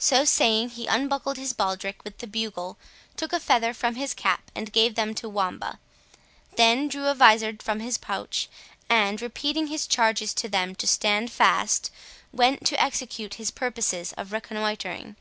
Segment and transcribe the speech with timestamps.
[0.00, 2.76] So saying he unbuckled his baldric with the bugle,
[3.16, 5.78] took a feather from his cap, and gave them to Wamba;
[6.56, 8.48] then drew a vizard from his pouch,
[8.90, 11.92] and, repeating his charges to them to stand fast,
[12.32, 15.14] went to execute his purposes of reconnoitring.